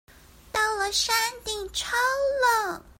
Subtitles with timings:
[0.51, 1.15] 到了山
[1.45, 1.95] 頂超
[2.71, 2.83] 冷